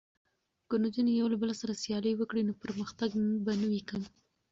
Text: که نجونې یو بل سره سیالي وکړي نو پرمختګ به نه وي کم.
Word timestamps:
که 0.69 0.75
نجونې 0.83 1.11
یو 1.15 1.27
بل 1.41 1.51
سره 1.61 1.73
سیالي 1.81 2.11
وکړي 2.15 2.41
نو 2.47 2.53
پرمختګ 2.63 3.09
به 3.43 3.53
نه 3.61 3.67
وي 3.71 3.81
کم. 3.89 4.01